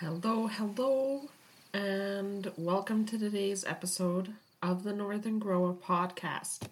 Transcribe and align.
Hello, 0.00 0.46
hello, 0.46 1.22
and 1.72 2.52
welcome 2.58 3.06
to 3.06 3.18
today's 3.18 3.64
episode 3.64 4.34
of 4.62 4.82
the 4.82 4.92
Northern 4.92 5.38
Grower 5.38 5.72
podcast. 5.72 6.68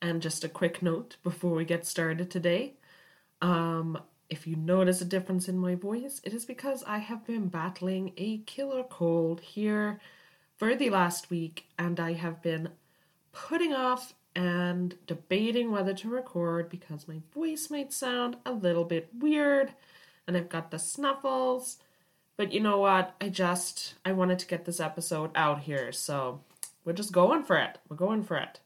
And 0.00 0.22
just 0.22 0.42
a 0.42 0.48
quick 0.48 0.80
note 0.80 1.16
before 1.22 1.50
we 1.50 1.66
get 1.66 1.86
started 1.86 2.30
today. 2.30 2.76
Um, 3.42 4.00
if 4.30 4.46
you 4.46 4.56
notice 4.56 5.02
a 5.02 5.04
difference 5.04 5.50
in 5.50 5.58
my 5.58 5.74
voice, 5.74 6.22
it 6.24 6.32
is 6.32 6.46
because 6.46 6.82
I 6.84 6.96
have 6.96 7.26
been 7.26 7.48
battling 7.48 8.14
a 8.16 8.38
killer 8.38 8.84
cold 8.84 9.42
here 9.42 10.00
for 10.56 10.74
the 10.74 10.88
last 10.88 11.28
week, 11.28 11.66
and 11.78 12.00
I 12.00 12.14
have 12.14 12.40
been 12.40 12.70
putting 13.32 13.74
off 13.74 14.14
and 14.34 14.96
debating 15.06 15.70
whether 15.70 15.92
to 15.92 16.08
record 16.08 16.70
because 16.70 17.06
my 17.06 17.20
voice 17.34 17.68
might 17.68 17.92
sound 17.92 18.38
a 18.46 18.52
little 18.52 18.84
bit 18.84 19.10
weird, 19.12 19.74
and 20.26 20.38
I've 20.38 20.48
got 20.48 20.70
the 20.70 20.78
snuffles 20.78 21.76
but 22.40 22.54
you 22.54 22.60
know 22.60 22.78
what? 22.78 23.14
I 23.20 23.28
just 23.28 23.96
I 24.02 24.12
wanted 24.12 24.38
to 24.38 24.46
get 24.46 24.64
this 24.64 24.80
episode 24.80 25.30
out 25.34 25.60
here, 25.60 25.92
so 25.92 26.40
we're 26.86 26.94
just 26.94 27.12
going 27.12 27.42
for 27.42 27.58
it. 27.58 27.76
We're 27.86 27.98
going 27.98 28.22
for 28.22 28.38
it. 28.38 28.60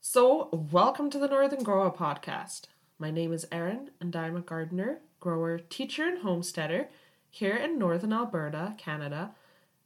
So, 0.00 0.48
welcome 0.70 1.10
to 1.10 1.18
the 1.18 1.26
Northern 1.26 1.64
Grower 1.64 1.90
podcast. 1.90 2.66
My 3.00 3.10
name 3.10 3.32
is 3.32 3.48
Erin, 3.50 3.90
and 4.00 4.14
I'm 4.14 4.36
a 4.36 4.40
gardener, 4.40 5.00
grower, 5.18 5.58
teacher, 5.58 6.04
and 6.04 6.18
homesteader 6.18 6.86
here 7.28 7.56
in 7.56 7.80
Northern 7.80 8.12
Alberta, 8.12 8.76
Canada, 8.78 9.32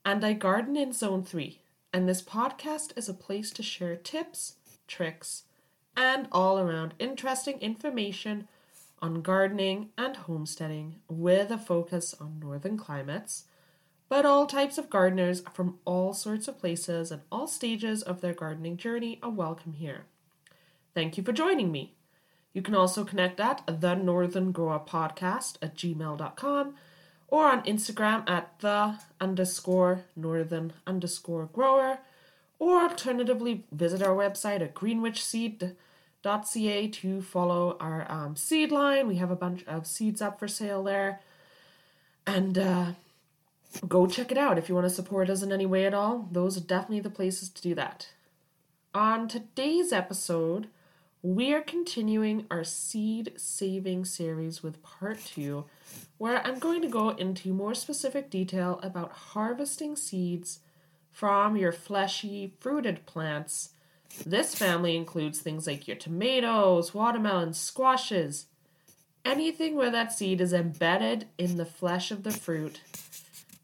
and 0.04 0.22
I 0.22 0.34
garden 0.34 0.76
in 0.76 0.92
Zone 0.92 1.22
3. 1.22 1.62
And 1.94 2.06
this 2.06 2.20
podcast 2.20 2.92
is 2.94 3.08
a 3.08 3.14
place 3.14 3.50
to 3.52 3.62
share 3.62 3.96
tips, 3.96 4.56
tricks, 4.86 5.44
and 5.96 6.28
all 6.30 6.58
around 6.58 6.92
interesting 6.98 7.58
information 7.60 8.48
on 9.00 9.22
gardening 9.22 9.90
and 9.96 10.16
homesteading 10.16 10.96
with 11.08 11.50
a 11.50 11.58
focus 11.58 12.14
on 12.20 12.40
northern 12.40 12.76
climates, 12.76 13.44
but 14.08 14.24
all 14.24 14.46
types 14.46 14.78
of 14.78 14.90
gardeners 14.90 15.42
from 15.52 15.78
all 15.84 16.12
sorts 16.12 16.48
of 16.48 16.58
places 16.58 17.10
and 17.10 17.22
all 17.30 17.46
stages 17.46 18.02
of 18.02 18.20
their 18.20 18.34
gardening 18.34 18.76
journey 18.76 19.18
are 19.22 19.30
welcome 19.30 19.74
here. 19.74 20.06
Thank 20.94 21.16
you 21.16 21.22
for 21.22 21.32
joining 21.32 21.70
me. 21.70 21.94
You 22.52 22.62
can 22.62 22.74
also 22.74 23.04
connect 23.04 23.38
at 23.40 23.62
the 23.80 23.94
Northern 23.94 24.52
Grower 24.52 24.80
Podcast 24.80 25.56
at 25.62 25.76
gmail.com 25.76 26.74
or 27.28 27.46
on 27.46 27.62
Instagram 27.62 28.28
at 28.28 28.58
the 28.60 28.98
underscore 29.20 30.04
northern 30.16 30.72
underscore 30.86 31.46
grower, 31.52 31.98
or 32.58 32.80
alternatively 32.80 33.64
visit 33.70 34.02
our 34.02 34.16
website 34.16 34.62
at 34.62 34.74
greenwich 34.74 35.22
ca 36.22 36.88
to 36.88 37.22
follow 37.22 37.76
our 37.80 38.10
um, 38.10 38.36
seed 38.36 38.70
line. 38.72 39.06
We 39.06 39.16
have 39.16 39.30
a 39.30 39.36
bunch 39.36 39.64
of 39.66 39.86
seeds 39.86 40.20
up 40.20 40.38
for 40.38 40.48
sale 40.48 40.82
there. 40.82 41.20
And 42.26 42.58
uh, 42.58 42.92
go 43.88 44.06
check 44.06 44.30
it 44.30 44.38
out 44.38 44.58
if 44.58 44.68
you 44.68 44.74
want 44.74 44.86
to 44.86 44.94
support 44.94 45.30
us 45.30 45.42
in 45.42 45.52
any 45.52 45.66
way 45.66 45.86
at 45.86 45.94
all. 45.94 46.28
Those 46.30 46.56
are 46.56 46.60
definitely 46.60 47.00
the 47.00 47.10
places 47.10 47.48
to 47.50 47.62
do 47.62 47.74
that. 47.74 48.08
On 48.94 49.28
today's 49.28 49.92
episode, 49.92 50.68
we 51.22 51.52
are 51.52 51.60
continuing 51.60 52.46
our 52.50 52.64
seed 52.64 53.32
saving 53.36 54.04
series 54.04 54.62
with 54.62 54.82
part 54.82 55.24
two, 55.24 55.64
where 56.16 56.44
I'm 56.46 56.58
going 56.58 56.80
to 56.82 56.88
go 56.88 57.10
into 57.10 57.52
more 57.52 57.74
specific 57.74 58.30
detail 58.30 58.78
about 58.82 59.12
harvesting 59.12 59.96
seeds 59.96 60.60
from 61.10 61.56
your 61.56 61.72
fleshy 61.72 62.54
fruited 62.60 63.04
plants 63.04 63.70
this 64.26 64.54
family 64.54 64.96
includes 64.96 65.40
things 65.40 65.66
like 65.66 65.86
your 65.86 65.96
tomatoes, 65.96 66.94
watermelons, 66.94 67.58
squashes, 67.58 68.46
anything 69.24 69.76
where 69.76 69.90
that 69.90 70.12
seed 70.12 70.40
is 70.40 70.52
embedded 70.52 71.26
in 71.36 71.56
the 71.56 71.66
flesh 71.66 72.10
of 72.10 72.22
the 72.22 72.30
fruit. 72.30 72.80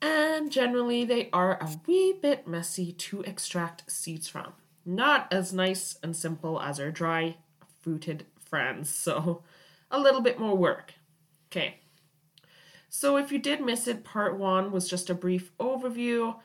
And 0.00 0.52
generally, 0.52 1.04
they 1.04 1.30
are 1.32 1.58
a 1.60 1.80
wee 1.86 2.14
bit 2.20 2.46
messy 2.46 2.92
to 2.92 3.22
extract 3.22 3.90
seeds 3.90 4.28
from. 4.28 4.52
Not 4.84 5.32
as 5.32 5.52
nice 5.52 5.96
and 6.02 6.14
simple 6.14 6.60
as 6.60 6.78
our 6.78 6.90
dry 6.90 7.36
fruited 7.80 8.26
friends, 8.38 8.90
so 8.94 9.42
a 9.90 9.98
little 9.98 10.20
bit 10.20 10.38
more 10.38 10.56
work. 10.56 10.94
Okay. 11.50 11.76
So, 12.90 13.16
if 13.16 13.32
you 13.32 13.38
did 13.38 13.60
miss 13.60 13.88
it, 13.88 14.04
part 14.04 14.38
one 14.38 14.70
was 14.70 14.88
just 14.88 15.10
a 15.10 15.14
brief 15.14 15.56
overview 15.58 16.36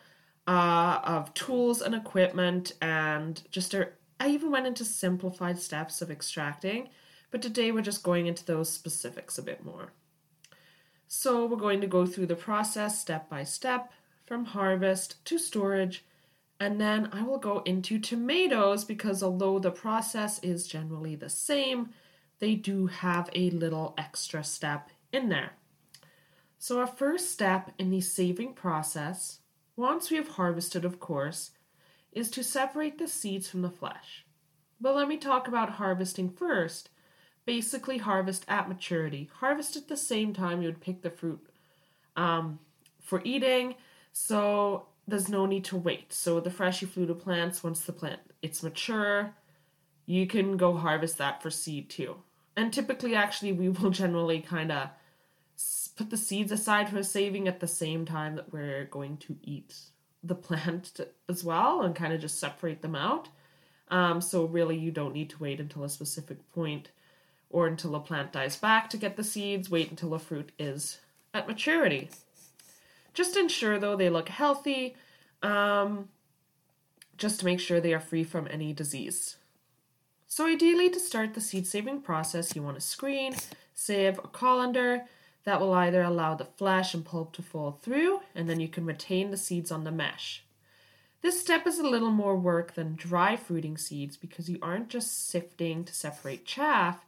uh, 0.50 1.00
of 1.04 1.32
tools 1.36 1.80
and 1.80 1.94
equipment, 1.94 2.74
and 2.82 3.44
just 3.52 3.76
a, 3.76 3.90
I 4.20 4.30
even 4.30 4.50
went 4.50 4.66
into 4.66 4.84
simplified 4.84 5.60
steps 5.60 6.02
of 6.02 6.10
extracting, 6.10 6.90
but 7.30 7.44
today 7.44 7.72
we're 7.72 7.84
just 7.84 8.02
going 8.02 8.26
into 8.26 8.44
those 8.44 8.68
specifics 8.68 9.38
a 9.38 9.44
bit 9.44 9.64
more. 9.64 9.94
So 11.08 11.46
we're 11.46 11.58
going 11.58 11.82
to 11.82 11.88
go 11.88 12.08
through 12.08 12.26
the 12.26 12.36
process 12.36 13.00
step 13.00 13.30
by 13.30 13.44
step 13.44 13.92
from 14.26 14.46
harvest 14.46 15.24
to 15.26 15.38
storage, 15.38 16.04
and 16.60 16.82
then 16.82 17.10
I 17.12 17.22
will 17.22 17.38
go 17.38 17.60
into 17.60 18.00
tomatoes 18.00 18.84
because 18.84 19.22
although 19.22 19.60
the 19.60 19.70
process 19.70 20.40
is 20.40 20.68
generally 20.68 21.16
the 21.16 21.30
same, 21.30 21.90
they 22.40 22.56
do 22.56 22.88
have 22.88 23.30
a 23.36 23.52
little 23.52 23.94
extra 24.00 24.44
step 24.44 24.90
in 25.14 25.30
there. 25.30 25.52
So, 26.58 26.80
our 26.80 26.88
first 26.88 27.30
step 27.30 27.72
in 27.78 27.92
the 27.92 28.02
saving 28.02 28.54
process 28.54 29.42
once 29.80 30.12
we 30.12 30.18
have 30.18 30.28
harvested, 30.28 30.84
of 30.84 31.00
course, 31.00 31.52
is 32.12 32.30
to 32.30 32.44
separate 32.44 32.98
the 32.98 33.08
seeds 33.08 33.48
from 33.48 33.62
the 33.62 33.70
flesh. 33.70 34.26
But 34.82 34.94
let 34.94 35.08
me 35.08 35.16
talk 35.16 35.48
about 35.48 35.72
harvesting 35.72 36.30
first. 36.30 36.90
Basically, 37.46 37.98
harvest 38.00 38.44
at 38.50 38.68
maturity. 38.68 39.30
Harvest 39.40 39.78
at 39.78 39.88
the 39.88 39.96
same 39.96 40.34
time 40.34 40.62
you 40.62 40.68
would 40.68 40.82
pick 40.82 41.02
the 41.02 41.10
fruit 41.10 41.40
um, 42.18 42.60
for 43.02 43.22
eating, 43.24 43.76
so 44.12 44.88
there's 45.08 45.30
no 45.30 45.46
need 45.46 45.64
to 45.66 45.78
wait. 45.78 46.12
So 46.12 46.42
the 46.42 46.52
fleshy 46.52 46.86
fruited 46.86 47.20
plants, 47.20 47.64
once 47.64 47.80
the 47.82 47.94
plant 47.94 48.20
it's 48.42 48.62
mature, 48.62 49.34
you 50.06 50.28
can 50.28 50.58
go 50.58 50.76
harvest 50.76 51.18
that 51.20 51.42
for 51.42 51.50
seed 51.50 51.90
too. 51.90 52.18
And 52.58 52.74
typically, 52.74 53.16
actually, 53.16 53.54
we 53.54 53.70
will 53.70 53.90
generally 54.02 54.42
kind 54.42 54.74
of 54.74 54.90
put 56.00 56.10
the 56.10 56.18
seeds 56.18 56.54
aside 56.54 56.88
for 56.90 57.04
saving 57.04 57.50
at 57.50 57.60
the 57.60 57.68
same 57.68 58.06
time 58.06 58.36
that 58.36 58.54
we're 58.54 58.86
going 58.86 59.18
to 59.18 59.36
eat 59.44 59.76
the 60.24 60.34
plant 60.34 60.98
as 61.28 61.44
well 61.44 61.82
and 61.82 61.94
kind 61.94 62.14
of 62.14 62.22
just 62.22 62.40
separate 62.40 62.82
them 62.82 62.96
out. 62.96 63.28
Um, 63.92 64.22
so, 64.22 64.46
really, 64.46 64.78
you 64.78 64.92
don't 64.92 65.14
need 65.14 65.30
to 65.32 65.40
wait 65.40 65.60
until 65.60 65.84
a 65.84 65.90
specific 65.90 66.38
point 66.54 66.92
or 67.50 67.68
until 67.68 67.96
a 67.96 68.00
plant 68.00 68.32
dies 68.32 68.56
back 68.56 68.90
to 68.92 68.98
get 68.98 69.18
the 69.18 69.24
seeds. 69.26 69.70
Wait 69.70 69.90
until 69.90 70.14
a 70.14 70.20
fruit 70.20 70.54
is 70.58 71.00
at 71.34 71.50
maturity. 71.50 72.10
Just 73.14 73.36
ensure, 73.36 73.78
though, 73.78 73.98
they 73.98 74.10
look 74.10 74.30
healthy, 74.30 74.96
um, 75.44 76.08
just 77.18 77.40
to 77.40 77.46
make 77.46 77.60
sure 77.60 77.82
they 77.82 77.94
are 77.94 78.00
free 78.00 78.24
from 78.24 78.48
any 78.50 78.72
disease. 78.72 79.36
So, 80.28 80.46
ideally, 80.46 80.90
to 80.92 81.00
start 81.00 81.34
the 81.34 81.42
seed 81.42 81.68
saving 81.68 82.04
process, 82.04 82.56
you 82.56 82.62
want 82.62 82.80
to 82.80 82.82
screen, 82.82 83.36
sieve, 83.74 84.20
or 84.20 84.30
colander 84.30 85.04
that 85.44 85.60
will 85.60 85.74
either 85.74 86.02
allow 86.02 86.36
the 86.36 86.46
flesh 86.46 86.94
and 86.94 87.06
pulp 87.06 87.34
to 87.34 87.42
fall 87.42 87.80
through, 87.82 88.22
and 88.36 88.50
then 88.50 88.60
you 88.60 88.68
can 88.68 88.86
retain 88.86 89.32
the 89.32 89.38
seeds 89.38 89.72
on 89.72 89.84
the 89.84 89.92
mesh. 89.92 90.44
This 91.22 91.40
step 91.40 91.68
is 91.68 91.80
a 91.80 91.88
little 91.88 92.12
more 92.12 92.36
work 92.36 92.76
than 92.76 92.96
dry 92.96 93.36
fruiting 93.36 93.78
seeds 93.78 94.16
because 94.16 94.50
you 94.50 94.58
aren't 94.62 94.90
just 94.90 95.28
sifting 95.28 95.84
to 95.84 95.94
separate 95.94 96.46
chaff, 96.46 97.06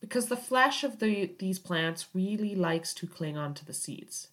because 0.00 0.26
the 0.26 0.36
flesh 0.36 0.84
of 0.84 0.98
the, 0.98 1.30
these 1.38 1.58
plants 1.58 2.06
really 2.14 2.54
likes 2.54 2.94
to 2.94 3.06
cling 3.06 3.36
onto 3.36 3.64
the 3.64 3.72
seeds. 3.72 4.28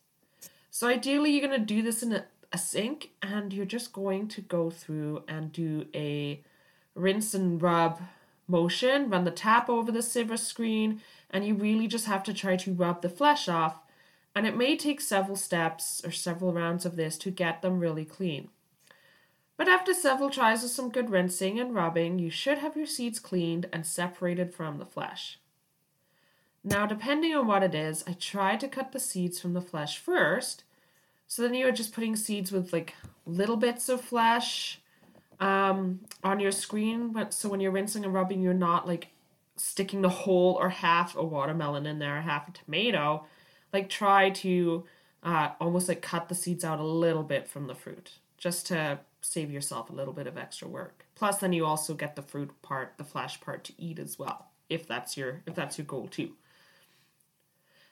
So, 0.71 0.87
ideally, 0.87 1.31
you're 1.31 1.47
going 1.47 1.59
to 1.59 1.65
do 1.65 1.81
this 1.81 2.03
in 2.03 2.13
a, 2.13 2.25
a 2.53 2.57
sink 2.57 3.11
and 3.21 3.51
you're 3.51 3.65
just 3.65 3.93
going 3.93 4.27
to 4.29 4.41
go 4.41 4.69
through 4.69 5.23
and 5.27 5.51
do 5.51 5.87
a 5.93 6.41
rinse 6.95 7.33
and 7.33 7.61
rub 7.61 8.01
motion, 8.47 9.09
run 9.09 9.23
the 9.23 9.31
tap 9.31 9.69
over 9.69 9.91
the 9.91 10.01
sieve 10.01 10.37
screen, 10.39 11.01
and 11.29 11.45
you 11.45 11.53
really 11.53 11.87
just 11.87 12.05
have 12.05 12.23
to 12.23 12.33
try 12.33 12.55
to 12.57 12.73
rub 12.73 13.01
the 13.01 13.09
flesh 13.09 13.47
off. 13.47 13.77
And 14.35 14.45
it 14.45 14.55
may 14.55 14.77
take 14.77 15.01
several 15.01 15.35
steps 15.35 16.01
or 16.05 16.11
several 16.11 16.53
rounds 16.53 16.85
of 16.85 16.95
this 16.95 17.17
to 17.19 17.31
get 17.31 17.61
them 17.61 17.79
really 17.79 18.05
clean. 18.05 18.49
But 19.57 19.67
after 19.67 19.93
several 19.93 20.29
tries 20.29 20.63
of 20.63 20.69
some 20.69 20.89
good 20.89 21.09
rinsing 21.09 21.59
and 21.59 21.75
rubbing, 21.75 22.17
you 22.17 22.29
should 22.29 22.59
have 22.59 22.77
your 22.77 22.85
seeds 22.85 23.19
cleaned 23.19 23.67
and 23.73 23.85
separated 23.85 24.53
from 24.53 24.77
the 24.77 24.85
flesh. 24.85 25.37
Now, 26.63 26.85
depending 26.85 27.35
on 27.35 27.47
what 27.47 27.63
it 27.63 27.75
is, 27.75 28.03
I 28.07 28.13
try 28.13 28.55
to 28.55 28.67
cut 28.67 28.91
the 28.91 28.99
seeds 28.99 29.39
from 29.39 29.53
the 29.53 29.61
flesh 29.61 29.97
first. 29.97 30.63
So 31.27 31.41
then 31.41 31.53
you're 31.53 31.71
just 31.71 31.93
putting 31.93 32.15
seeds 32.15 32.51
with 32.51 32.71
like 32.71 32.95
little 33.25 33.57
bits 33.57 33.89
of 33.89 34.01
flesh 34.01 34.79
um, 35.39 36.01
on 36.23 36.39
your 36.39 36.51
screen. 36.51 37.11
But 37.11 37.33
so 37.33 37.49
when 37.49 37.59
you're 37.59 37.71
rinsing 37.71 38.05
and 38.05 38.13
rubbing, 38.13 38.41
you're 38.41 38.53
not 38.53 38.87
like 38.87 39.09
sticking 39.59 40.01
the 40.01 40.09
whole 40.09 40.53
or 40.53 40.69
half 40.69 41.15
a 41.15 41.23
watermelon 41.23 41.85
in 41.85 41.99
there, 41.99 42.21
half 42.21 42.47
a 42.47 42.51
tomato, 42.51 43.25
like 43.73 43.89
try 43.89 44.29
to 44.29 44.85
uh, 45.23 45.49
almost 45.59 45.87
like 45.87 46.01
cut 46.01 46.29
the 46.29 46.35
seeds 46.35 46.63
out 46.63 46.79
a 46.79 46.83
little 46.83 47.23
bit 47.23 47.47
from 47.47 47.67
the 47.67 47.75
fruit 47.75 48.13
just 48.37 48.67
to 48.67 48.99
save 49.21 49.51
yourself 49.51 49.89
a 49.89 49.93
little 49.93 50.13
bit 50.13 50.27
of 50.27 50.37
extra 50.37 50.67
work. 50.67 51.05
Plus, 51.15 51.37
then 51.39 51.53
you 51.53 51.65
also 51.65 51.93
get 51.93 52.15
the 52.15 52.21
fruit 52.21 52.49
part, 52.61 52.93
the 52.97 53.03
flesh 53.03 53.41
part 53.41 53.63
to 53.65 53.73
eat 53.77 53.99
as 53.99 54.17
well, 54.17 54.47
if 54.69 54.87
that's 54.87 55.17
your 55.17 55.41
if 55.45 55.55
that's 55.55 55.77
your 55.77 55.85
goal 55.85 56.07
too. 56.07 56.31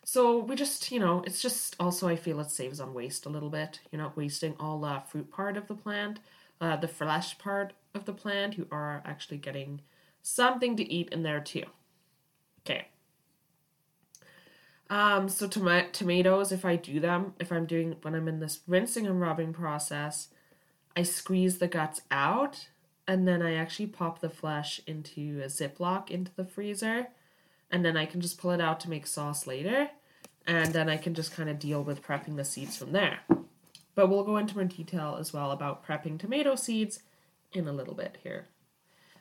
so 0.05 0.39
we 0.39 0.55
just, 0.55 0.89
you 0.91 0.99
know, 0.99 1.21
it's 1.25 1.41
just 1.41 1.75
also 1.79 2.07
I 2.07 2.15
feel 2.15 2.39
it 2.39 2.49
saves 2.49 2.79
on 2.79 2.93
waste 2.93 3.25
a 3.25 3.29
little 3.29 3.49
bit. 3.49 3.81
You're 3.91 4.01
not 4.01 4.15
wasting 4.15 4.55
all 4.59 4.79
the 4.79 5.01
fruit 5.09 5.29
part 5.29 5.57
of 5.57 5.67
the 5.67 5.75
plant, 5.75 6.21
uh, 6.61 6.77
the 6.77 6.87
flesh 6.87 7.37
part 7.37 7.73
of 7.93 8.05
the 8.05 8.13
plant. 8.13 8.57
You 8.57 8.67
are 8.71 9.03
actually 9.05 9.37
getting 9.37 9.81
something 10.21 10.75
to 10.77 10.91
eat 10.91 11.09
in 11.09 11.23
there 11.23 11.39
too. 11.39 11.63
Okay. 12.65 12.87
Um, 14.89 15.27
so 15.29 15.47
tom- 15.47 15.91
tomatoes, 15.91 16.51
if 16.51 16.63
I 16.63 16.75
do 16.75 16.99
them, 16.99 17.33
if 17.39 17.51
I'm 17.51 17.65
doing 17.65 17.95
when 18.01 18.15
I'm 18.15 18.27
in 18.27 18.39
this 18.39 18.61
rinsing 18.67 19.05
and 19.05 19.19
rubbing 19.19 19.53
process, 19.53 20.29
I 20.95 21.03
squeeze 21.03 21.57
the 21.57 21.67
guts 21.67 22.01
out 22.09 22.69
and 23.07 23.27
then 23.27 23.41
I 23.41 23.55
actually 23.55 23.87
pop 23.87 24.19
the 24.19 24.29
flesh 24.29 24.81
into 24.87 25.41
a 25.43 25.47
Ziploc 25.47 26.09
into 26.09 26.31
the 26.35 26.45
freezer 26.45 27.07
and 27.69 27.83
then 27.83 27.97
I 27.97 28.05
can 28.05 28.21
just 28.21 28.37
pull 28.37 28.51
it 28.51 28.61
out 28.61 28.79
to 28.81 28.89
make 28.89 29.07
sauce 29.07 29.45
later 29.45 29.89
and 30.45 30.73
then 30.73 30.89
I 30.89 30.97
can 30.97 31.13
just 31.13 31.33
kind 31.33 31.49
of 31.49 31.59
deal 31.59 31.83
with 31.83 32.01
prepping 32.01 32.37
the 32.37 32.45
seeds 32.45 32.77
from 32.77 32.93
there. 32.93 33.19
But 33.95 34.09
we'll 34.09 34.23
go 34.23 34.37
into 34.37 34.55
more 34.55 34.65
detail 34.65 35.17
as 35.19 35.33
well 35.33 35.51
about 35.51 35.85
prepping 35.85 36.19
tomato 36.19 36.55
seeds 36.55 36.99
in 37.51 37.67
a 37.67 37.73
little 37.73 37.95
bit 37.95 38.17
here. 38.23 38.47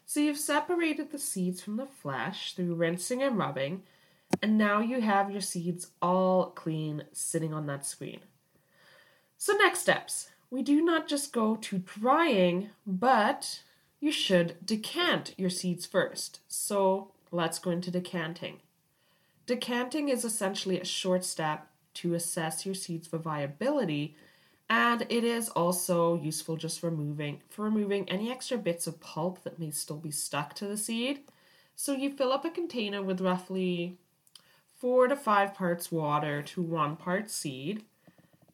So 0.09 0.21
you've 0.21 0.39
separated 0.39 1.11
the 1.11 1.19
seeds 1.19 1.61
from 1.61 1.77
the 1.77 1.87
flesh 1.87 2.55
through 2.55 2.77
rinsing 2.77 3.25
and 3.25 3.37
rubbing, 3.37 3.83
and 4.41 4.57
now 4.57 4.79
you 4.79 5.01
have 5.01 5.33
your 5.33 5.41
seeds 5.41 5.89
all 6.01 6.47
clean 6.51 7.03
sitting 7.13 7.53
on 7.53 7.67
that 7.67 7.85
screen. 7.85 8.21
So, 9.37 9.53
next 9.55 9.81
steps 9.81 10.31
we 10.49 10.63
do 10.63 10.81
not 10.81 11.09
just 11.09 11.33
go 11.33 11.57
to 11.57 11.79
drying, 11.79 12.71
but 12.87 13.63
you 13.99 14.13
should 14.13 14.65
decant 14.65 15.35
your 15.37 15.51
seeds 15.51 15.85
first. 15.87 16.39
So, 16.47 17.11
let's 17.33 17.59
go 17.59 17.73
into 17.73 17.91
decanting. 17.91 18.61
Decanting 19.45 20.09
is 20.09 20.25
essentially 20.25 20.81
a 20.81 20.85
short 20.85 21.25
step 21.25 21.67
to 21.95 22.15
assess 22.15 22.65
your 22.65 22.77
seeds 22.77 23.09
for 23.09 23.19
viability, 23.19 24.17
and 24.69 25.07
it 25.09 25.25
is 25.25 25.49
also 25.51 26.21
useful 26.21 26.57
just 26.57 26.81
for 26.81 26.91
removing 26.91 27.41
for 27.49 27.63
removing 27.63 28.09
any 28.09 28.31
extra 28.31 28.59
bits 28.59 28.87
of 28.87 29.01
pulp 29.01 29.43
that 29.45 29.59
may 29.59 29.71
still 29.71 29.99
be 29.99 30.11
stuck 30.11 30.55
to 30.55 30.67
the 30.67 30.77
seed. 30.77 31.21
So 31.75 31.93
you 31.93 32.11
fill 32.11 32.33
up 32.33 32.45
a 32.45 32.51
container 32.51 33.03
with 33.03 33.21
roughly 33.21 33.99
four 34.75 35.09
to 35.09 35.17
five 35.17 35.55
parts 35.55 35.93
water 35.93 36.43
to 36.43 36.63
one 36.63 36.97
part 36.97 37.31
seed, 37.31 37.85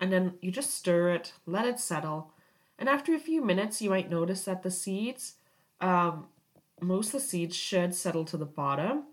and 0.01 0.13
then 0.13 0.35
you 0.41 0.51
just 0.51 0.75
stir 0.75 1.11
it, 1.11 1.33
let 1.47 1.67
it 1.67 1.79
settle, 1.79 2.33
and 2.79 2.89
after 2.89 3.15
a 3.15 3.21
few 3.21 3.45
minutes, 3.45 3.81
you 3.81 3.91
might 3.91 4.11
notice 4.11 4.43
that 4.43 4.65
the 4.65 4.71
seeds, 4.71 5.35
um, 5.81 6.27
most 6.81 7.09
of 7.09 7.13
the 7.13 7.21
seeds 7.21 7.55
should 7.55 7.95
settle 7.95 8.25
to 8.25 8.37
the 8.37 8.45
bottom, 8.45 9.05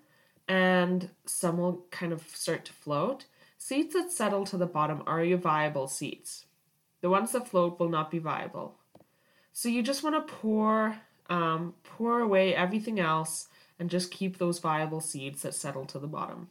and 0.48 1.10
some 1.28 1.60
will 1.60 1.86
kind 1.92 2.12
of 2.12 2.28
start 2.34 2.66
to 2.66 2.74
float. 2.74 3.26
Seeds 3.60 3.94
that 3.94 4.12
settle 4.12 4.44
to 4.46 4.58
the 4.58 4.66
bottom 4.66 5.04
are 5.06 5.24
your 5.24 5.38
viable 5.38 5.88
seeds. 5.88 6.46
The 7.02 7.10
ones 7.10 7.32
that 7.32 7.48
float 7.48 7.80
will 7.80 7.90
not 7.90 8.12
be 8.12 8.20
viable. 8.20 8.76
So 9.52 9.70
you 9.70 9.82
just 9.82 10.04
want 10.04 10.16
to 10.16 10.34
pour 10.34 10.98
um, 11.30 11.76
pour 11.84 12.20
away 12.20 12.56
everything 12.56 13.00
else 13.00 13.48
and 13.78 13.90
just 13.90 14.12
keep 14.12 14.38
those 14.38 14.60
viable 14.60 15.00
seeds 15.00 15.44
that 15.44 15.54
settle 15.54 15.86
to 15.86 16.00
the 16.00 16.08
bottom. 16.08 16.50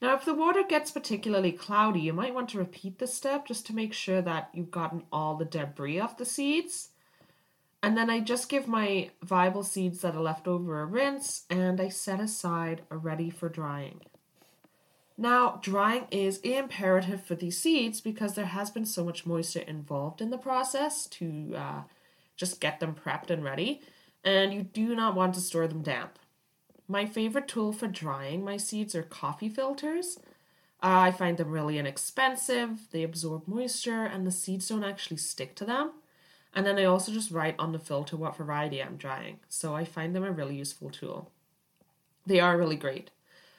Now, 0.00 0.14
if 0.14 0.24
the 0.24 0.34
water 0.34 0.62
gets 0.62 0.90
particularly 0.90 1.52
cloudy, 1.52 2.00
you 2.00 2.12
might 2.12 2.34
want 2.34 2.50
to 2.50 2.58
repeat 2.58 2.98
this 2.98 3.14
step 3.14 3.46
just 3.46 3.66
to 3.66 3.74
make 3.74 3.94
sure 3.94 4.20
that 4.20 4.50
you've 4.52 4.70
gotten 4.70 5.04
all 5.10 5.36
the 5.36 5.46
debris 5.46 5.98
off 5.98 6.18
the 6.18 6.26
seeds. 6.26 6.90
And 7.82 7.96
then 7.96 8.10
I 8.10 8.20
just 8.20 8.48
give 8.48 8.68
my 8.68 9.10
viable 9.22 9.62
seeds 9.62 10.00
that 10.00 10.14
are 10.14 10.22
left 10.22 10.46
over 10.46 10.80
a 10.80 10.86
rinse 10.86 11.44
and 11.48 11.80
I 11.80 11.88
set 11.88 12.20
aside 12.20 12.82
ready 12.90 13.30
for 13.30 13.48
drying. 13.48 14.00
Now, 15.18 15.58
drying 15.62 16.06
is 16.10 16.38
imperative 16.38 17.24
for 17.24 17.34
these 17.34 17.58
seeds 17.58 18.00
because 18.00 18.34
there 18.34 18.46
has 18.46 18.70
been 18.70 18.84
so 18.84 19.04
much 19.04 19.24
moisture 19.24 19.60
involved 19.60 20.20
in 20.20 20.30
the 20.30 20.36
process 20.36 21.06
to 21.06 21.54
uh, 21.56 21.82
just 22.36 22.60
get 22.60 22.80
them 22.80 22.94
prepped 22.94 23.30
and 23.30 23.42
ready, 23.42 23.80
and 24.22 24.52
you 24.52 24.62
do 24.62 24.94
not 24.94 25.14
want 25.14 25.34
to 25.34 25.40
store 25.40 25.66
them 25.66 25.82
damp. 25.82 26.18
My 26.86 27.06
favorite 27.06 27.48
tool 27.48 27.72
for 27.72 27.88
drying 27.88 28.44
my 28.44 28.58
seeds 28.58 28.94
are 28.94 29.02
coffee 29.02 29.48
filters. 29.48 30.18
Uh, 30.82 31.08
I 31.08 31.10
find 31.10 31.38
them 31.38 31.50
really 31.50 31.78
inexpensive, 31.78 32.90
they 32.92 33.02
absorb 33.02 33.48
moisture, 33.48 34.04
and 34.04 34.26
the 34.26 34.30
seeds 34.30 34.68
don't 34.68 34.84
actually 34.84 35.16
stick 35.16 35.54
to 35.56 35.64
them. 35.64 35.92
And 36.54 36.66
then 36.66 36.78
I 36.78 36.84
also 36.84 37.10
just 37.10 37.30
write 37.30 37.54
on 37.58 37.72
the 37.72 37.78
filter 37.78 38.16
what 38.16 38.36
variety 38.36 38.82
I'm 38.82 38.96
drying. 38.96 39.40
So 39.48 39.74
I 39.74 39.84
find 39.84 40.14
them 40.14 40.24
a 40.24 40.30
really 40.30 40.56
useful 40.56 40.90
tool. 40.90 41.30
They 42.26 42.40
are 42.40 42.58
really 42.58 42.76
great. 42.76 43.10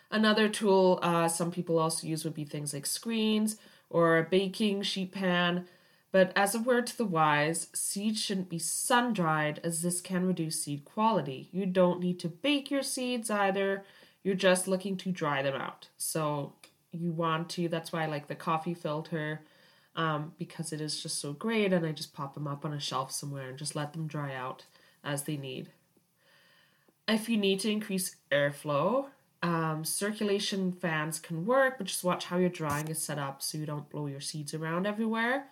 Another 0.10 0.48
tool 0.48 1.00
uh, 1.02 1.28
some 1.28 1.52
people 1.52 1.78
also 1.80 2.08
use 2.08 2.24
would 2.24 2.34
be 2.34 2.46
things 2.46 2.74
like 2.74 2.86
screens 2.86 3.58
or 3.90 4.18
a 4.18 4.24
baking 4.24 4.84
sheet 4.84 5.12
pan. 5.12 5.66
But 6.12 6.32
as 6.36 6.56
a 6.56 6.60
word 6.60 6.88
to 6.88 6.98
the 6.98 7.06
wise, 7.06 7.68
seeds 7.74 8.22
shouldn't 8.22 8.50
be 8.50 8.60
sun 8.60 9.14
dried 9.14 9.60
as 9.64 9.82
this 9.82 10.00
can 10.00 10.26
reduce 10.26 10.64
seed 10.64 10.86
quality. 10.86 11.50
You 11.52 11.66
don't 11.66 12.00
need 12.00 12.20
to 12.22 12.30
bake 12.30 12.72
your 12.72 12.84
seeds 12.84 13.30
either, 13.30 13.84
you're 14.24 14.36
just 14.36 14.68
looking 14.68 14.98
to 14.98 15.12
dry 15.12 15.42
them 15.42 15.56
out. 15.56 15.90
So 15.98 16.54
you 16.92 17.12
want 17.12 17.50
to, 17.52 17.68
that's 17.68 17.92
why 17.92 18.04
I 18.04 18.08
like 18.08 18.28
the 18.28 18.36
coffee 18.36 18.74
filter 18.74 19.42
um, 19.98 20.34
because 20.38 20.72
it 20.72 20.80
is 20.80 21.02
just 21.02 21.20
so 21.20 21.34
great, 21.34 21.74
and 21.74 21.86
I 21.86 21.92
just 21.92 22.14
pop 22.14 22.36
them 22.36 22.48
up 22.48 22.64
on 22.64 22.74
a 22.74 22.80
shelf 22.80 23.12
somewhere 23.12 23.50
and 23.50 23.58
just 23.58 23.76
let 23.76 23.94
them 23.94 24.08
dry 24.08 24.34
out 24.34 24.66
as 25.04 25.24
they 25.24 25.38
need. 25.38 25.70
If 27.08 27.28
you 27.28 27.38
need 27.38 27.60
to 27.62 27.72
increase 27.72 28.16
airflow, 28.32 29.08
um, 29.48 29.86
circulation 29.86 30.74
fans 30.74 31.20
can 31.20 31.46
work, 31.46 31.78
but 31.78 31.88
just 31.88 32.04
watch 32.04 32.26
how 32.26 32.38
your 32.38 32.50
drying 32.50 32.90
is 32.90 33.02
set 33.02 33.18
up 33.18 33.42
so 33.42 33.58
you 33.58 33.66
don't 33.66 33.90
blow 33.90 34.08
your 34.08 34.20
seeds 34.20 34.54
around 34.54 34.86
everywhere. 34.86 35.46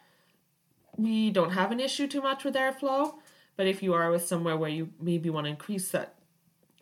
We 0.98 1.32
don't 1.32 1.52
have 1.52 1.72
an 1.72 1.80
issue 1.80 2.06
too 2.06 2.22
much 2.22 2.44
with 2.44 2.56
airflow, 2.56 3.16
but 3.56 3.68
if 3.68 3.82
you 3.82 3.94
are 3.94 4.12
with 4.12 4.28
somewhere 4.28 4.58
where 4.58 4.70
you 4.70 4.90
maybe 5.00 5.30
want 5.30 5.46
to 5.46 5.52
increase 5.52 5.92
that 5.92 6.16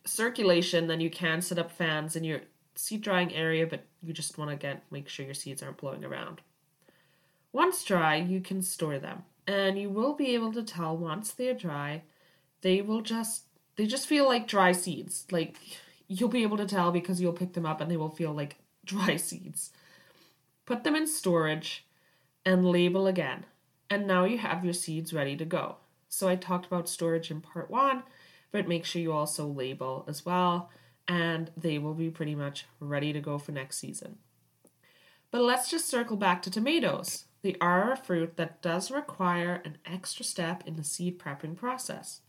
circulation, 0.05 0.87
then 0.87 1.01
you 1.01 1.11
can 1.11 1.43
set 1.43 1.59
up 1.59 1.71
fans 1.71 2.15
in 2.15 2.23
your 2.23 2.41
seed 2.73 3.01
drying 3.01 3.31
area, 3.35 3.67
but 3.67 3.85
you 4.01 4.11
just 4.11 4.39
want 4.39 4.49
to 4.49 4.55
again 4.55 4.81
make 4.89 5.07
sure 5.07 5.23
your 5.23 5.35
seeds 5.35 5.61
aren't 5.61 5.77
blowing 5.77 6.03
around. 6.03 6.41
Once 7.51 7.83
dry, 7.83 8.15
you 8.15 8.41
can 8.41 8.63
store 8.63 8.97
them, 8.97 9.21
and 9.45 9.77
you 9.77 9.87
will 9.87 10.15
be 10.15 10.33
able 10.33 10.51
to 10.51 10.63
tell 10.63 10.97
once 10.97 11.31
they're 11.31 11.53
dry. 11.53 12.01
They 12.61 12.81
will 12.81 13.01
just 13.01 13.43
they 13.75 13.85
just 13.85 14.07
feel 14.07 14.25
like 14.25 14.47
dry 14.47 14.71
seeds. 14.71 15.27
Like 15.29 15.57
you'll 16.07 16.29
be 16.29 16.43
able 16.43 16.57
to 16.57 16.65
tell 16.65 16.91
because 16.91 17.21
you'll 17.21 17.33
pick 17.33 17.53
them 17.53 17.65
up 17.65 17.81
and 17.81 17.89
they 17.89 17.97
will 17.97 18.09
feel 18.09 18.33
like 18.33 18.57
dry 18.85 19.15
seeds. 19.15 19.71
Put 20.65 20.83
them 20.83 20.95
in 20.95 21.07
storage 21.07 21.85
and 22.45 22.65
label 22.65 23.07
again. 23.07 23.45
And 23.89 24.07
now 24.07 24.23
you 24.23 24.37
have 24.37 24.63
your 24.63 24.73
seeds 24.73 25.13
ready 25.13 25.35
to 25.35 25.45
go. 25.45 25.77
So 26.09 26.27
I 26.27 26.35
talked 26.35 26.65
about 26.65 26.89
storage 26.89 27.31
in 27.31 27.41
part 27.41 27.69
1, 27.69 28.03
but 28.51 28.67
make 28.67 28.85
sure 28.85 29.01
you 29.01 29.11
also 29.11 29.45
label 29.45 30.05
as 30.07 30.25
well 30.25 30.69
and 31.07 31.51
they 31.57 31.77
will 31.77 31.93
be 31.93 32.09
pretty 32.09 32.35
much 32.35 32.65
ready 32.79 33.11
to 33.13 33.19
go 33.19 33.37
for 33.37 33.51
next 33.51 33.77
season. 33.77 34.17
But 35.31 35.41
let's 35.41 35.69
just 35.69 35.89
circle 35.89 36.17
back 36.17 36.41
to 36.43 36.51
tomatoes. 36.51 37.25
They 37.41 37.55
are 37.59 37.91
a 37.91 37.97
fruit 37.97 38.37
that 38.37 38.61
does 38.61 38.91
require 38.91 39.61
an 39.65 39.77
extra 39.85 40.23
step 40.23 40.63
in 40.65 40.75
the 40.75 40.83
seed 40.83 41.19
prepping 41.19 41.57
process. 41.57 42.21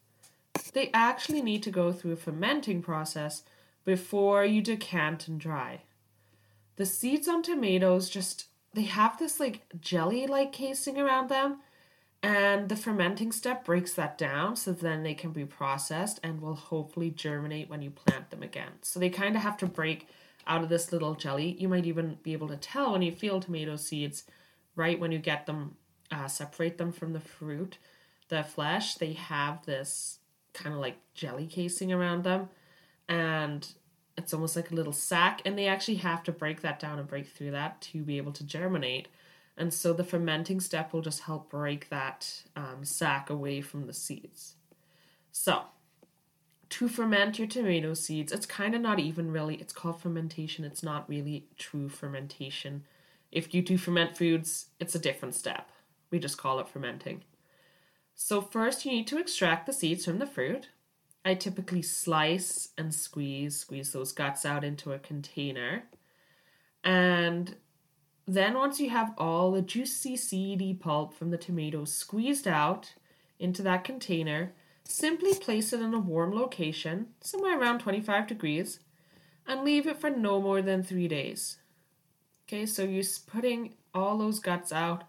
They 0.72 0.90
actually 0.92 1.42
need 1.42 1.62
to 1.64 1.70
go 1.70 1.92
through 1.92 2.12
a 2.12 2.16
fermenting 2.16 2.82
process 2.82 3.42
before 3.84 4.44
you 4.44 4.62
decant 4.62 5.28
and 5.28 5.38
dry. 5.38 5.82
The 6.76 6.86
seeds 6.86 7.28
on 7.28 7.42
tomatoes 7.42 8.10
just 8.10 8.46
they 8.72 8.82
have 8.82 9.18
this 9.18 9.38
like 9.38 9.62
jelly 9.80 10.26
like 10.26 10.52
casing 10.52 10.98
around 10.98 11.28
them 11.28 11.58
and 12.24 12.70
the 12.70 12.76
fermenting 12.76 13.32
step 13.32 13.64
breaks 13.64 13.92
that 13.92 14.16
down 14.16 14.56
so 14.56 14.72
then 14.72 15.02
they 15.02 15.12
can 15.12 15.30
be 15.30 15.44
processed 15.44 16.18
and 16.22 16.40
will 16.40 16.54
hopefully 16.54 17.10
germinate 17.10 17.68
when 17.68 17.82
you 17.82 17.90
plant 17.90 18.30
them 18.30 18.42
again. 18.42 18.72
So 18.80 18.98
they 18.98 19.10
kind 19.10 19.36
of 19.36 19.42
have 19.42 19.58
to 19.58 19.66
break 19.66 20.08
out 20.46 20.62
of 20.62 20.70
this 20.70 20.90
little 20.90 21.14
jelly. 21.14 21.54
You 21.58 21.68
might 21.68 21.84
even 21.84 22.18
be 22.22 22.32
able 22.32 22.48
to 22.48 22.56
tell 22.56 22.92
when 22.92 23.02
you 23.02 23.12
feel 23.12 23.40
tomato 23.40 23.76
seeds 23.76 24.24
right 24.74 24.98
when 24.98 25.12
you 25.12 25.18
get 25.18 25.44
them, 25.44 25.76
uh, 26.10 26.26
separate 26.26 26.78
them 26.78 26.92
from 26.92 27.12
the 27.12 27.20
fruit, 27.20 27.76
the 28.28 28.42
flesh, 28.42 28.94
they 28.94 29.12
have 29.12 29.64
this 29.66 30.18
kind 30.54 30.74
of 30.74 30.80
like 30.80 30.96
jelly 31.14 31.46
casing 31.46 31.92
around 31.92 32.24
them. 32.24 32.48
And 33.08 33.66
it's 34.16 34.32
almost 34.32 34.56
like 34.56 34.70
a 34.70 34.74
little 34.74 34.92
sac, 34.92 35.42
and 35.44 35.58
they 35.58 35.66
actually 35.66 35.96
have 35.96 36.22
to 36.24 36.32
break 36.32 36.62
that 36.62 36.78
down 36.78 36.98
and 36.98 37.08
break 37.08 37.26
through 37.26 37.50
that 37.50 37.80
to 37.82 38.02
be 38.02 38.16
able 38.16 38.32
to 38.32 38.44
germinate. 38.44 39.08
And 39.56 39.72
so 39.72 39.92
the 39.92 40.04
fermenting 40.04 40.60
step 40.60 40.92
will 40.92 41.02
just 41.02 41.22
help 41.22 41.50
break 41.50 41.88
that 41.88 42.42
um, 42.56 42.82
away 43.28 43.60
from 43.60 43.86
the 43.86 43.92
seeds. 43.92 44.54
So, 45.30 45.62
to 46.70 46.88
ferment 46.88 47.38
your 47.38 47.46
tomato 47.46 47.94
seeds, 47.94 48.32
it's 48.32 48.46
kind 48.46 48.74
of 48.74 48.80
not 48.80 48.98
even 48.98 49.30
really, 49.30 49.56
it's 49.56 49.72
called 49.72 50.00
fermentation. 50.00 50.64
It's 50.64 50.82
not 50.82 51.08
really 51.08 51.46
true 51.56 51.88
fermentation. 51.88 52.84
If 53.30 53.54
you 53.54 53.62
do 53.62 53.78
ferment 53.78 54.16
foods, 54.16 54.66
it's 54.80 54.94
a 54.94 54.98
different 54.98 55.34
step. 55.34 55.70
We 56.10 56.18
just 56.18 56.38
call 56.38 56.58
it 56.60 56.68
fermenting. 56.68 57.22
So, 58.14 58.40
first, 58.40 58.84
you 58.84 58.92
need 58.92 59.06
to 59.08 59.18
extract 59.18 59.66
the 59.66 59.72
seeds 59.72 60.04
from 60.04 60.18
the 60.18 60.26
fruit. 60.26 60.68
I 61.24 61.34
typically 61.34 61.82
slice 61.82 62.68
and 62.76 62.94
squeeze, 62.94 63.58
squeeze 63.58 63.92
those 63.92 64.12
guts 64.12 64.44
out 64.44 64.62
into 64.62 64.92
a 64.92 64.98
container. 64.98 65.84
And 66.82 67.56
then 68.26 68.54
once 68.54 68.78
you 68.78 68.90
have 68.90 69.14
all 69.16 69.52
the 69.52 69.62
juicy 69.62 70.16
seedy 70.16 70.74
pulp 70.74 71.14
from 71.14 71.30
the 71.30 71.38
tomatoes 71.38 71.92
squeezed 71.92 72.46
out 72.46 72.94
into 73.38 73.62
that 73.62 73.84
container, 73.84 74.52
simply 74.84 75.34
place 75.34 75.72
it 75.72 75.80
in 75.80 75.94
a 75.94 75.98
warm 75.98 76.34
location, 76.34 77.08
somewhere 77.20 77.58
around 77.58 77.80
25 77.80 78.26
degrees, 78.26 78.80
and 79.46 79.64
leave 79.64 79.86
it 79.86 79.98
for 79.98 80.10
no 80.10 80.40
more 80.40 80.62
than 80.62 80.82
three 80.82 81.08
days. 81.08 81.58
Okay, 82.46 82.66
so 82.66 82.82
you're 82.82 83.04
putting 83.26 83.74
all 83.94 84.18
those 84.18 84.40
guts 84.40 84.72
out 84.72 85.04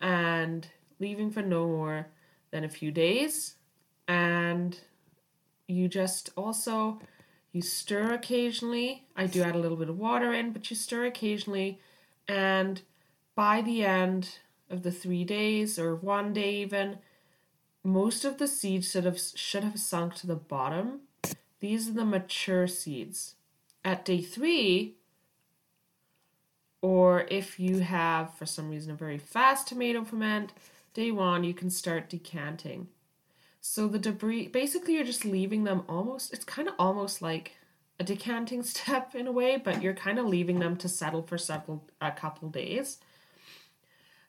and 0.00 0.66
leaving 0.98 1.30
for 1.30 1.42
no 1.42 1.66
more 1.66 2.08
than 2.50 2.64
a 2.64 2.68
few 2.68 2.90
days. 2.90 3.54
And 4.08 4.78
you 5.66 5.88
just 5.88 6.30
also 6.36 7.00
you 7.52 7.62
stir 7.62 8.12
occasionally. 8.12 9.04
I 9.16 9.26
do 9.26 9.42
add 9.42 9.54
a 9.54 9.58
little 9.58 9.76
bit 9.76 9.88
of 9.88 9.98
water 9.98 10.32
in, 10.32 10.52
but 10.52 10.68
you 10.70 10.76
stir 10.76 11.06
occasionally 11.06 11.80
and 12.26 12.82
by 13.34 13.60
the 13.60 13.84
end 13.84 14.38
of 14.70 14.82
the 14.82 14.90
3 14.90 15.24
days 15.24 15.78
or 15.78 15.94
one 15.94 16.32
day 16.32 16.54
even 16.56 16.98
most 17.84 18.24
of 18.24 18.38
the 18.38 18.48
seeds 18.48 18.90
should 18.90 19.04
have 19.04 19.20
should 19.20 19.62
have 19.62 19.78
sunk 19.78 20.14
to 20.16 20.26
the 20.26 20.34
bottom. 20.34 21.00
These 21.60 21.88
are 21.88 21.92
the 21.92 22.04
mature 22.04 22.66
seeds. 22.66 23.36
At 23.84 24.04
day 24.04 24.22
3, 24.22 24.94
or 26.80 27.26
if 27.30 27.58
you 27.60 27.80
have, 27.80 28.34
for 28.34 28.46
some 28.46 28.70
reason, 28.70 28.92
a 28.92 28.94
very 28.94 29.18
fast 29.18 29.68
tomato 29.68 30.04
ferment, 30.04 30.52
day 30.94 31.10
one, 31.10 31.44
you 31.44 31.54
can 31.54 31.70
start 31.70 32.08
decanting. 32.08 32.88
So 33.66 33.88
the 33.88 33.98
debris, 33.98 34.48
basically, 34.48 34.92
you're 34.92 35.04
just 35.04 35.24
leaving 35.24 35.64
them 35.64 35.84
almost, 35.88 36.34
it's 36.34 36.44
kind 36.44 36.68
of 36.68 36.74
almost 36.78 37.22
like 37.22 37.52
a 37.98 38.04
decanting 38.04 38.62
step 38.74 39.14
in 39.14 39.26
a 39.26 39.32
way, 39.32 39.56
but 39.56 39.82
you're 39.82 39.94
kind 39.94 40.18
of 40.18 40.26
leaving 40.26 40.58
them 40.58 40.76
to 40.76 40.86
settle 40.86 41.22
for 41.22 41.38
several, 41.38 41.82
a 41.98 42.12
couple 42.12 42.50
days. 42.50 42.98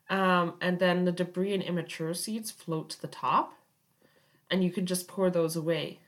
Um, 0.09 0.53
and 0.61 0.79
then 0.79 1.03
the 1.03 1.11
debris 1.11 1.53
and 1.53 1.61
immature 1.61 2.13
seeds 2.13 2.49
float 2.49 2.91
to 2.91 3.01
the 3.01 3.09
top, 3.09 3.55
and 4.49 4.63
you 4.63 4.71
can 4.71 4.85
just 4.85 5.05
pour 5.05 5.29
those 5.29 5.57
away. 5.57 5.99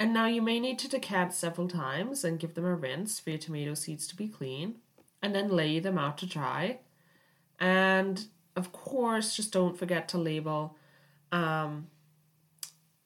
And 0.00 0.12
now 0.12 0.26
you 0.26 0.42
may 0.42 0.58
need 0.58 0.80
to 0.80 0.88
decant 0.88 1.32
several 1.32 1.68
times 1.68 2.24
and 2.24 2.40
give 2.40 2.54
them 2.54 2.64
a 2.64 2.74
rinse 2.74 3.20
for 3.20 3.30
your 3.30 3.38
tomato 3.38 3.74
seeds 3.74 4.08
to 4.08 4.16
be 4.16 4.26
clean 4.26 4.78
and 5.22 5.32
then 5.32 5.48
lay 5.48 5.78
them 5.78 5.96
out 5.96 6.18
to 6.18 6.26
dry. 6.26 6.80
And 7.60 8.26
of 8.56 8.72
course, 8.72 9.36
just 9.36 9.52
don't 9.52 9.78
forget 9.78 10.08
to 10.08 10.18
label 10.18 10.76
um, 11.30 11.86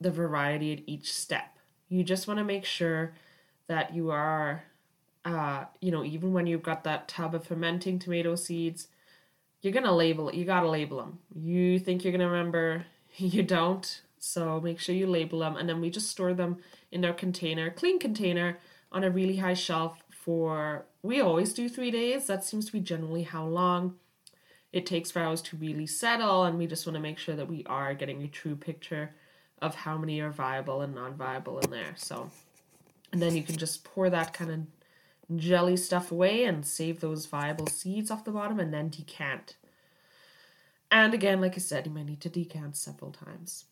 the 0.04 0.10
variety 0.10 0.72
at 0.74 0.82
each 0.86 1.12
step. 1.12 1.58
You 1.88 2.04
just 2.04 2.28
want 2.28 2.38
to 2.38 2.44
make 2.44 2.66
sure 2.66 3.14
that 3.68 3.94
you 3.94 4.10
are, 4.10 4.64
uh, 5.24 5.64
you 5.80 5.90
know, 5.90 6.04
even 6.04 6.34
when 6.34 6.46
you've 6.46 6.62
got 6.62 6.84
that 6.84 7.08
tub 7.08 7.34
of 7.34 7.46
fermenting 7.46 7.98
tomato 7.98 8.36
seeds, 8.36 8.88
you're 9.62 9.72
going 9.72 9.86
to 9.86 9.92
label 9.92 10.28
it. 10.28 10.34
You 10.34 10.44
got 10.44 10.60
to 10.60 10.68
label 10.68 10.98
them. 10.98 11.20
You 11.34 11.78
think 11.78 12.04
you're 12.04 12.12
going 12.12 12.20
to 12.20 12.28
remember, 12.28 12.84
you 13.16 13.42
don't. 13.42 14.02
So 14.18 14.60
make 14.60 14.78
sure 14.78 14.94
you 14.94 15.06
label 15.06 15.38
them. 15.38 15.56
And 15.56 15.68
then 15.68 15.80
we 15.80 15.88
just 15.88 16.10
store 16.10 16.34
them 16.34 16.58
in 16.92 17.02
our 17.04 17.14
container, 17.14 17.70
clean 17.70 17.98
container, 17.98 18.58
on 18.92 19.04
a 19.04 19.10
really 19.10 19.38
high 19.38 19.54
shelf 19.54 20.04
for 20.10 20.84
we 21.02 21.20
always 21.20 21.54
do 21.54 21.68
three 21.68 21.90
days. 21.90 22.26
That 22.26 22.44
seems 22.44 22.66
to 22.66 22.72
be 22.72 22.80
generally 22.80 23.22
how 23.22 23.46
long 23.46 23.94
it 24.70 24.84
takes 24.84 25.10
for 25.10 25.22
ours 25.22 25.40
to 25.42 25.56
really 25.56 25.86
settle, 25.86 26.44
and 26.44 26.58
we 26.58 26.66
just 26.66 26.86
want 26.86 26.94
to 26.94 27.00
make 27.00 27.18
sure 27.18 27.36
that 27.36 27.48
we 27.48 27.64
are 27.66 27.94
getting 27.94 28.22
a 28.22 28.28
true 28.28 28.56
picture 28.56 29.14
of 29.64 29.74
how 29.74 29.96
many 29.96 30.20
are 30.20 30.30
viable 30.30 30.82
and 30.82 30.94
non 30.94 31.14
viable 31.14 31.58
in 31.60 31.70
there. 31.70 31.94
So, 31.96 32.30
and 33.12 33.22
then 33.22 33.34
you 33.34 33.42
can 33.42 33.56
just 33.56 33.82
pour 33.82 34.10
that 34.10 34.34
kind 34.34 34.50
of 34.50 35.38
jelly 35.38 35.76
stuff 35.76 36.12
away 36.12 36.44
and 36.44 36.66
save 36.66 37.00
those 37.00 37.26
viable 37.26 37.66
seeds 37.66 38.10
off 38.10 38.24
the 38.24 38.30
bottom 38.30 38.60
and 38.60 38.74
then 38.74 38.90
decant. 38.90 39.56
And 40.90 41.14
again, 41.14 41.40
like 41.40 41.54
I 41.54 41.58
said, 41.58 41.86
you 41.86 41.92
might 41.92 42.06
need 42.06 42.20
to 42.20 42.28
decant 42.28 42.76
several 42.76 43.10
times. 43.10 43.64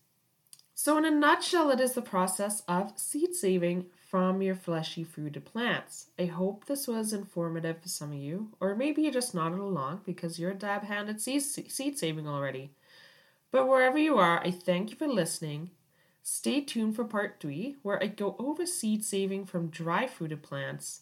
So, 0.74 0.96
in 0.96 1.04
a 1.04 1.10
nutshell, 1.10 1.70
it 1.70 1.78
is 1.78 1.92
the 1.92 2.02
process 2.02 2.62
of 2.66 2.98
seed 2.98 3.34
saving 3.34 3.86
from 4.08 4.42
your 4.42 4.54
fleshy 4.54 5.04
fruited 5.04 5.44
plants. 5.44 6.06
I 6.18 6.24
hope 6.24 6.64
this 6.64 6.88
was 6.88 7.12
informative 7.12 7.80
for 7.80 7.88
some 7.88 8.12
of 8.12 8.18
you, 8.18 8.48
or 8.60 8.74
maybe 8.74 9.02
you 9.02 9.12
just 9.12 9.34
nodded 9.34 9.58
along 9.58 10.00
because 10.06 10.38
you're 10.38 10.50
a 10.50 10.54
dab 10.54 10.84
hand 10.84 11.10
at 11.10 11.20
seed 11.20 11.42
saving 11.42 12.26
already. 12.26 12.72
But 13.52 13.68
wherever 13.68 13.98
you 13.98 14.16
are, 14.16 14.40
I 14.40 14.50
thank 14.50 14.90
you 14.90 14.96
for 14.96 15.06
listening. 15.06 15.70
Stay 16.22 16.60
tuned 16.60 16.94
for 16.94 17.04
part 17.04 17.36
three, 17.40 17.76
where 17.82 18.02
I 18.02 18.06
go 18.06 18.36
over 18.38 18.64
seed 18.64 19.04
saving 19.04 19.46
from 19.46 19.68
dry 19.68 20.06
fruited 20.06 20.42
plants, 20.42 21.00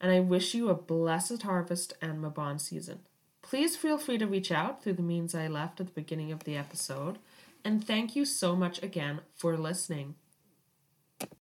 and 0.00 0.10
I 0.10 0.20
wish 0.20 0.54
you 0.54 0.68
a 0.68 0.74
blessed 0.74 1.42
harvest 1.42 1.92
and 2.00 2.22
Mabon 2.22 2.58
season. 2.60 3.00
Please 3.42 3.76
feel 3.76 3.98
free 3.98 4.18
to 4.18 4.26
reach 4.26 4.50
out 4.50 4.82
through 4.82 4.94
the 4.94 5.02
means 5.02 5.34
I 5.34 5.46
left 5.46 5.80
at 5.80 5.86
the 5.86 5.92
beginning 5.92 6.32
of 6.32 6.44
the 6.44 6.56
episode, 6.56 7.18
and 7.64 7.86
thank 7.86 8.16
you 8.16 8.24
so 8.24 8.56
much 8.56 8.82
again 8.82 9.20
for 9.34 9.56
listening. 9.56 10.14